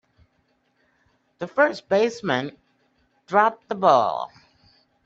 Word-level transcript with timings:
The 1.37 1.45
first 1.47 1.87
baseman 1.87 2.57
dropped 3.27 3.69
the 3.69 3.75
ball. 3.75 4.31